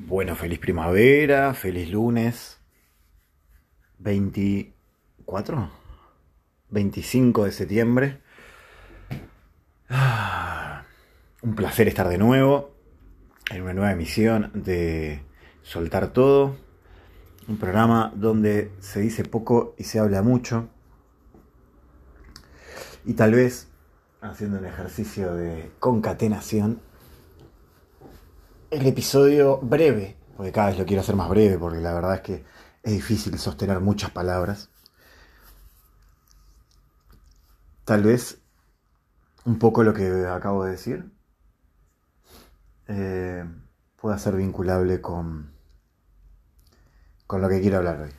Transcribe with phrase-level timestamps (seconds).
[0.00, 2.60] Bueno, feliz primavera, feliz lunes.
[3.98, 5.70] 24,
[6.70, 8.20] 25 de septiembre.
[9.90, 10.84] Ah,
[11.42, 12.76] un placer estar de nuevo
[13.50, 15.20] en una nueva emisión de
[15.62, 16.56] Soltar Todo.
[17.48, 20.68] Un programa donde se dice poco y se habla mucho.
[23.04, 23.66] Y tal vez
[24.20, 26.82] haciendo un ejercicio de concatenación
[28.70, 32.20] el episodio breve, porque cada vez lo quiero hacer más breve, porque la verdad es
[32.20, 32.44] que
[32.82, 34.70] es difícil sostener muchas palabras.
[37.84, 38.38] Tal vez
[39.44, 41.10] un poco lo que acabo de decir
[42.86, 43.44] eh,
[43.96, 45.52] pueda ser vinculable con,
[47.26, 48.10] con lo que quiero hablar hoy.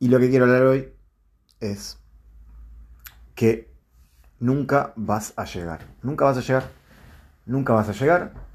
[0.00, 0.92] Y lo que quiero hablar hoy
[1.60, 1.98] es
[3.36, 3.72] que
[4.40, 5.86] nunca vas a llegar.
[6.02, 6.68] Nunca vas a llegar.
[7.46, 8.51] Nunca vas a llegar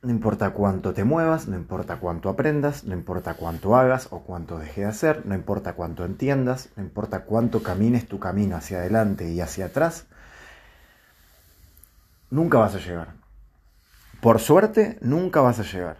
[0.00, 4.58] no importa cuánto te muevas, no importa cuánto aprendas, no importa cuánto hagas o cuánto
[4.58, 9.30] dejes de hacer, no importa cuánto entiendas, no importa cuánto camines tu camino hacia adelante
[9.30, 10.06] y hacia atrás,
[12.30, 13.14] nunca vas a llegar.
[14.20, 15.98] Por suerte, nunca vas a llegar.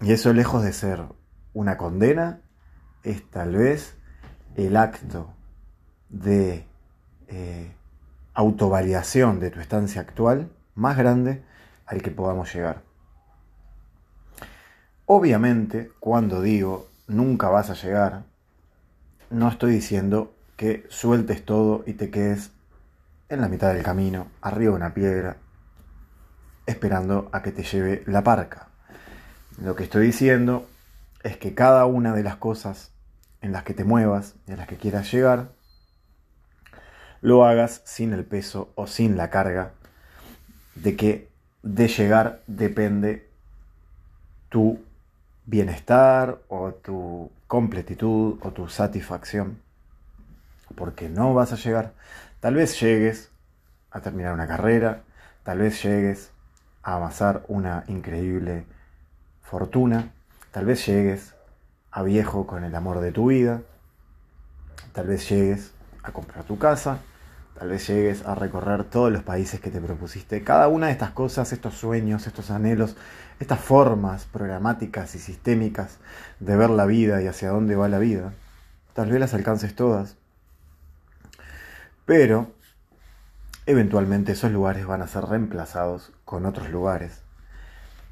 [0.00, 1.02] Y eso lejos de ser
[1.52, 2.40] una condena,
[3.04, 3.96] es tal vez
[4.56, 5.32] el acto
[6.08, 6.66] de
[7.28, 7.72] eh,
[8.34, 11.44] autovalidación de tu estancia actual más grande
[11.88, 12.82] al que podamos llegar.
[15.06, 18.24] Obviamente, cuando digo nunca vas a llegar,
[19.30, 22.50] no estoy diciendo que sueltes todo y te quedes
[23.28, 25.36] en la mitad del camino, arriba de una piedra,
[26.66, 28.68] esperando a que te lleve la parca.
[29.62, 30.68] Lo que estoy diciendo
[31.22, 32.92] es que cada una de las cosas
[33.40, 35.52] en las que te muevas y en las que quieras llegar,
[37.20, 39.72] lo hagas sin el peso o sin la carga
[40.74, 41.27] de que
[41.62, 43.28] de llegar depende
[44.48, 44.80] tu
[45.46, 49.60] bienestar o tu completitud o tu satisfacción.
[50.76, 51.94] Porque no vas a llegar.
[52.40, 53.30] Tal vez llegues
[53.90, 55.02] a terminar una carrera,
[55.42, 56.30] tal vez llegues
[56.82, 58.66] a amasar una increíble
[59.42, 60.12] fortuna,
[60.50, 61.34] tal vez llegues
[61.90, 63.62] a viejo con el amor de tu vida,
[64.92, 67.00] tal vez llegues a comprar tu casa,
[67.58, 70.44] Tal vez llegues a recorrer todos los países que te propusiste.
[70.44, 72.96] Cada una de estas cosas, estos sueños, estos anhelos,
[73.40, 75.98] estas formas programáticas y sistémicas
[76.38, 78.32] de ver la vida y hacia dónde va la vida,
[78.92, 80.16] tal vez las alcances todas.
[82.06, 82.52] Pero
[83.66, 87.22] eventualmente esos lugares van a ser reemplazados con otros lugares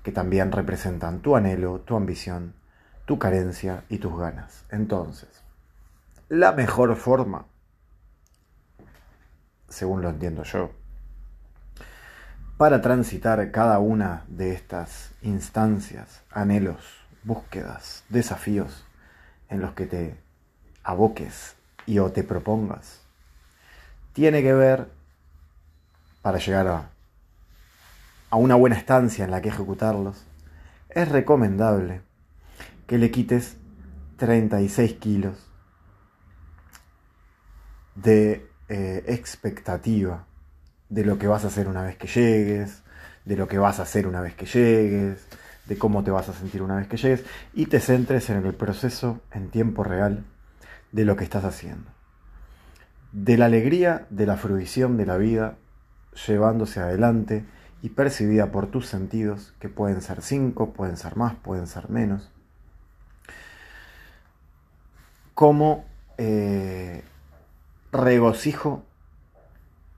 [0.02, 2.52] que también representan tu anhelo, tu ambición,
[3.04, 4.64] tu carencia y tus ganas.
[4.70, 5.28] Entonces,
[6.28, 7.46] la mejor forma
[9.68, 10.70] según lo entiendo yo,
[12.56, 16.82] para transitar cada una de estas instancias, anhelos,
[17.22, 18.86] búsquedas, desafíos
[19.48, 20.18] en los que te
[20.82, 23.00] aboques y o te propongas,
[24.12, 24.88] tiene que ver,
[26.22, 26.90] para llegar a,
[28.30, 30.24] a una buena estancia en la que ejecutarlos,
[30.88, 32.00] es recomendable
[32.86, 33.56] que le quites
[34.16, 35.46] 36 kilos
[37.94, 40.26] de eh, expectativa
[40.88, 42.82] de lo que vas a hacer una vez que llegues,
[43.24, 45.26] de lo que vas a hacer una vez que llegues,
[45.66, 48.54] de cómo te vas a sentir una vez que llegues, y te centres en el
[48.54, 50.24] proceso en tiempo real
[50.92, 51.90] de lo que estás haciendo.
[53.12, 55.56] De la alegría, de la fruición de la vida,
[56.26, 57.44] llevándose adelante
[57.82, 62.30] y percibida por tus sentidos, que pueden ser cinco, pueden ser más, pueden ser menos,
[65.34, 65.84] como
[66.16, 67.02] eh,
[67.96, 68.82] regocijo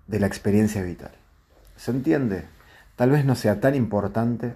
[0.07, 1.13] de la experiencia vital.
[1.77, 2.45] ¿Se entiende?
[2.97, 4.55] Tal vez no sea tan importante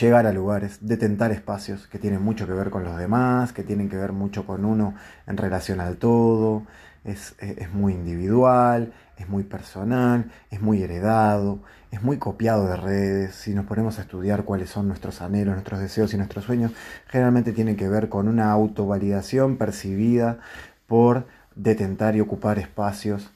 [0.00, 3.88] llegar a lugares, detentar espacios que tienen mucho que ver con los demás, que tienen
[3.88, 4.94] que ver mucho con uno
[5.26, 6.64] en relación al todo,
[7.04, 13.34] es, es, muy individual, es muy personal, es muy heredado, es muy copiado de redes.
[13.34, 16.72] Si nos ponemos a estudiar cuáles son nuestros anhelos, nuestros deseos y nuestros sueños,
[17.06, 20.38] generalmente tienen que ver con una autovalidación percibida
[20.86, 21.26] por
[21.58, 23.30] detentar y ocupar espacios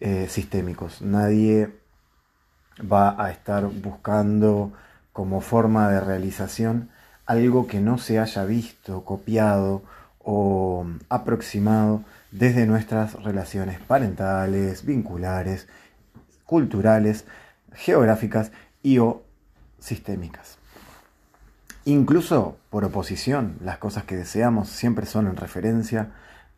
[0.00, 1.02] eh, sistémicos.
[1.02, 1.70] Nadie
[2.80, 4.72] va a estar buscando
[5.12, 6.88] como forma de realización
[7.26, 9.82] algo que no se haya visto, copiado
[10.18, 12.02] o aproximado
[12.32, 15.68] desde nuestras relaciones parentales, vinculares,
[16.44, 17.26] culturales,
[17.74, 18.50] geográficas
[18.82, 19.22] y o
[19.78, 20.58] sistémicas.
[21.84, 26.10] Incluso por oposición, las cosas que deseamos siempre son en referencia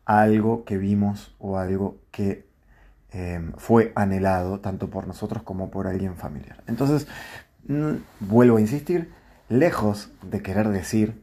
[0.04, 2.46] algo que vimos o algo que
[3.10, 6.62] em, fue anhelado tanto por nosotros como por alguien familiar.
[6.66, 7.06] Entonces,
[8.20, 9.12] vuelvo a insistir,
[9.48, 11.22] lejos de querer decir,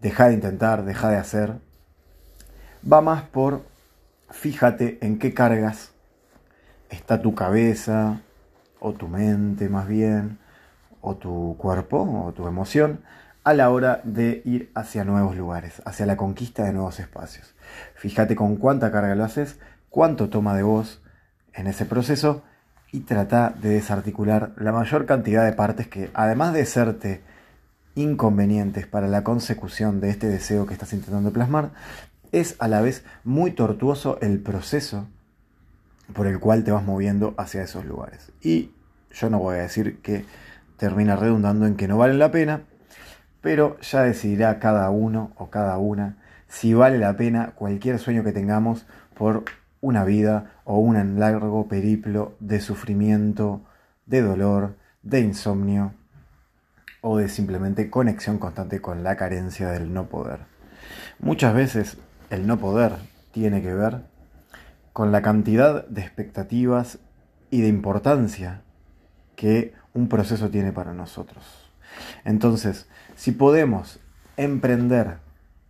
[0.00, 1.58] deja de intentar, deja de hacer,
[2.90, 3.64] va más por
[4.30, 5.92] fíjate en qué cargas
[6.90, 8.20] está tu cabeza
[8.80, 10.38] o tu mente más bien,
[11.00, 13.00] o tu cuerpo o tu emoción
[13.48, 17.54] a la hora de ir hacia nuevos lugares, hacia la conquista de nuevos espacios.
[17.94, 19.58] Fíjate con cuánta carga lo haces,
[19.88, 21.00] cuánto toma de vos
[21.54, 22.42] en ese proceso
[22.92, 27.22] y trata de desarticular la mayor cantidad de partes que, además de serte
[27.94, 31.70] inconvenientes para la consecución de este deseo que estás intentando plasmar,
[32.32, 35.08] es a la vez muy tortuoso el proceso
[36.12, 38.30] por el cual te vas moviendo hacia esos lugares.
[38.42, 38.72] Y
[39.10, 40.26] yo no voy a decir que
[40.76, 42.60] termina redundando en que no valen la pena,
[43.40, 46.16] pero ya decidirá cada uno o cada una
[46.48, 49.44] si vale la pena cualquier sueño que tengamos por
[49.80, 53.60] una vida o un largo periplo de sufrimiento,
[54.06, 55.92] de dolor, de insomnio
[57.00, 60.40] o de simplemente conexión constante con la carencia del no poder.
[61.20, 61.98] Muchas veces
[62.30, 62.92] el no poder
[63.30, 64.02] tiene que ver
[64.92, 66.98] con la cantidad de expectativas
[67.50, 68.62] y de importancia
[69.36, 71.67] que un proceso tiene para nosotros.
[72.24, 74.00] Entonces, si podemos
[74.36, 75.18] emprender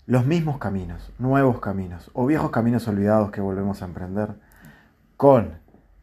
[0.06, 4.34] los mismos caminos, nuevos caminos o viejos caminos olvidados que volvemos a emprender,
[5.16, 5.58] con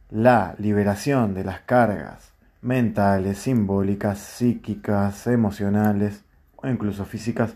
[0.09, 6.23] la liberación de las cargas mentales, simbólicas, psíquicas, emocionales
[6.55, 7.53] o incluso físicas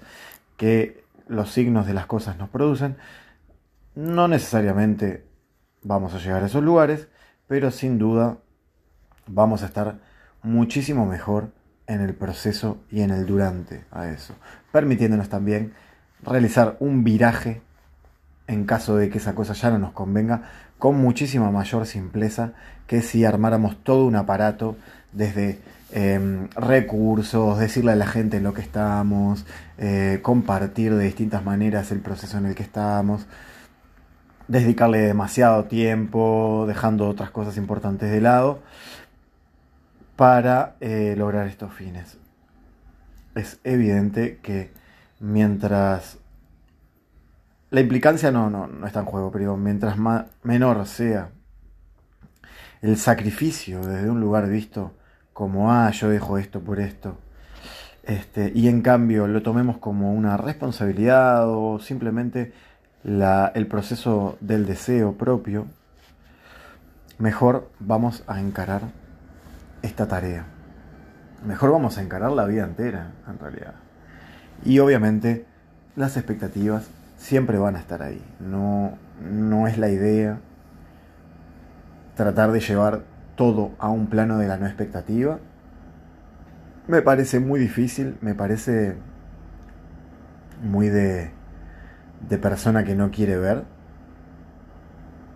[0.58, 2.98] que los signos de las cosas nos producen,
[3.96, 5.26] no necesariamente
[5.84, 7.08] vamos a llegar a esos lugares,
[7.48, 8.38] pero sin duda
[9.28, 10.00] vamos a estar
[10.42, 11.52] muchísimo mejor
[11.90, 14.36] en el proceso y en el durante a eso,
[14.72, 15.74] permitiéndonos también
[16.24, 17.62] realizar un viraje
[18.48, 20.44] en caso de que esa cosa ya no nos convenga,
[20.78, 22.54] con muchísima mayor simpleza
[22.88, 24.76] que si armáramos todo un aparato
[25.12, 25.60] desde
[25.92, 29.46] em, recursos, decirle a la gente en lo que estamos,
[29.78, 33.28] eh, compartir de distintas maneras el proceso en el que estamos,
[34.48, 38.62] dedicarle demasiado tiempo, dejando otras cosas importantes de lado,
[40.20, 42.18] para eh, lograr estos fines.
[43.36, 44.70] Es evidente que
[45.22, 46.18] mientras
[47.70, 49.96] la implicancia no, no, no está en juego, pero mientras
[50.44, 51.30] menor sea
[52.82, 54.92] el sacrificio desde un lugar visto
[55.32, 57.18] como, ah, yo dejo esto por esto,
[58.04, 62.52] este, y en cambio lo tomemos como una responsabilidad o simplemente
[63.06, 65.66] el proceso del deseo propio,
[67.20, 68.82] mejor vamos a encarar
[69.82, 70.46] esta tarea.
[71.46, 73.76] Mejor vamos a encarar la vida entera, en realidad.
[74.66, 75.46] Y obviamente
[75.96, 78.22] las expectativas siempre van a estar ahí.
[78.40, 80.40] No, no es la idea
[82.16, 83.04] tratar de llevar
[83.36, 85.40] todo a un plano de la no expectativa.
[86.88, 88.98] Me parece muy difícil, me parece
[90.62, 91.32] muy de
[92.28, 93.64] de persona que no quiere ver,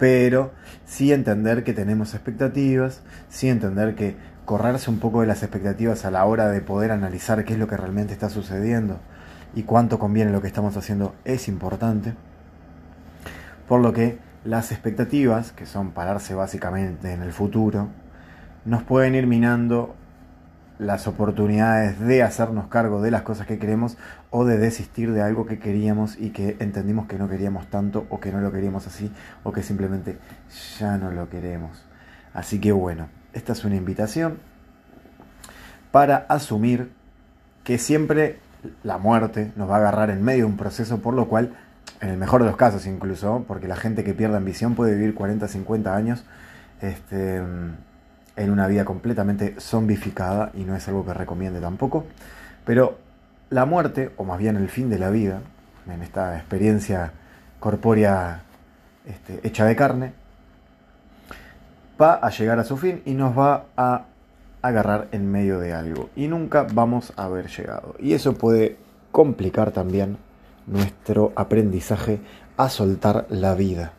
[0.03, 0.51] pero
[0.85, 6.11] sí entender que tenemos expectativas, sí entender que correrse un poco de las expectativas a
[6.11, 9.00] la hora de poder analizar qué es lo que realmente está sucediendo
[9.55, 12.15] y cuánto conviene lo que estamos haciendo es importante.
[13.69, 17.88] Por lo que las expectativas, que son pararse básicamente en el futuro,
[18.65, 19.95] nos pueden ir minando
[20.83, 23.97] las oportunidades de hacernos cargo de las cosas que queremos
[24.30, 28.19] o de desistir de algo que queríamos y que entendimos que no queríamos tanto o
[28.19, 29.11] que no lo queríamos así
[29.44, 30.18] o que simplemente
[30.80, 31.85] ya no lo queremos.
[32.33, 34.37] Así que bueno, esta es una invitación
[35.92, 36.92] para asumir
[37.63, 38.40] que siempre
[38.83, 41.54] la muerte nos va a agarrar en medio de un proceso por lo cual,
[42.02, 45.13] en el mejor de los casos incluso, porque la gente que pierde ambición puede vivir
[45.13, 46.25] 40, 50 años,
[46.81, 47.42] este
[48.35, 52.06] en una vida completamente zombificada y no es algo que recomiende tampoco.
[52.66, 52.97] Pero
[53.49, 55.42] la muerte, o más bien el fin de la vida,
[55.87, 57.11] en esta experiencia
[57.59, 58.42] corpórea
[59.06, 60.13] este, hecha de carne,
[62.02, 64.06] va a llegar a su fin y nos va a
[64.61, 66.09] agarrar en medio de algo.
[66.16, 67.95] Y nunca vamos a haber llegado.
[67.99, 68.78] Y eso puede
[69.11, 70.18] complicar también
[70.66, 72.19] nuestro aprendizaje
[72.57, 73.94] a soltar la vida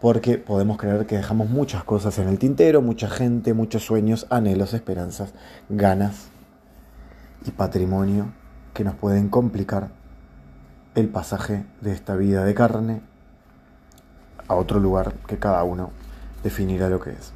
[0.00, 4.74] porque podemos creer que dejamos muchas cosas en el tintero, mucha gente, muchos sueños, anhelos,
[4.74, 5.34] esperanzas,
[5.68, 6.28] ganas
[7.44, 8.32] y patrimonio
[8.74, 9.90] que nos pueden complicar
[10.94, 13.02] el pasaje de esta vida de carne
[14.46, 15.90] a otro lugar que cada uno
[16.42, 17.32] definirá lo que es.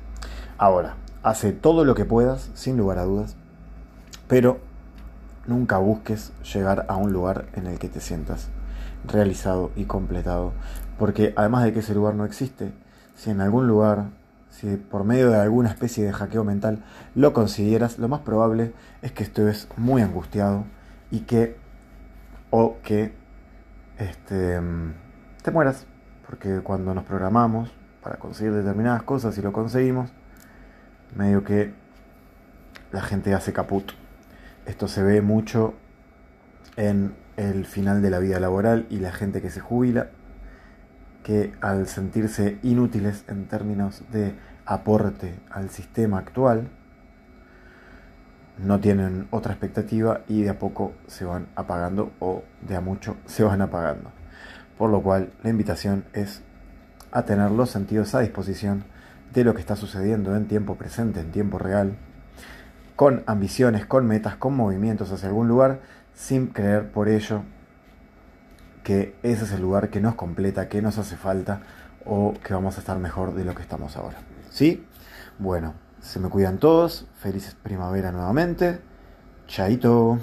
[0.57, 3.37] Ahora, hace todo lo que puedas, sin lugar a dudas,
[4.29, 4.61] pero
[5.47, 8.49] nunca busques llegar a un lugar en el que te sientas
[9.05, 10.53] realizado y completado.
[11.03, 12.71] Porque además de que ese lugar no existe,
[13.17, 14.05] si en algún lugar
[14.51, 16.85] si por medio de alguna especie de hackeo mental
[17.17, 20.65] lo consideras, lo más probable es que estés muy angustiado
[21.11, 21.57] y que
[22.51, 23.13] o que
[23.99, 24.61] este,
[25.43, 25.89] te mueras,
[26.25, 30.13] porque cuando nos programamos para conseguir determinadas cosas y lo conseguimos,
[31.17, 31.75] medio que
[32.93, 33.91] la gente hace caput.
[34.67, 35.75] Esto se ve mucho
[36.77, 40.07] en el final de la vida laboral y la gente que se jubila,
[41.23, 44.35] que al sentirse inútiles en términos de
[44.67, 46.69] aporte al sistema actual,
[48.59, 53.17] no tienen otra expectativa y de a poco se van apagando o de a mucho
[53.27, 54.11] se van apagando.
[54.79, 56.43] Por lo cual la invitación es
[57.11, 58.85] a tener los sentidos a disposición
[59.33, 61.97] de lo que está sucediendo en tiempo presente, en tiempo real,
[62.97, 65.81] con ambiciones, con metas, con movimientos hacia algún lugar,
[66.15, 67.43] sin creer por ello
[68.83, 71.61] que ese es el lugar que nos completa, que nos hace falta
[72.05, 74.19] o que vamos a estar mejor de lo que estamos ahora.
[74.51, 74.85] ¿Sí?
[75.39, 77.07] Bueno, se me cuidan todos.
[77.21, 78.81] Feliz primavera nuevamente.
[79.47, 80.19] Chaito.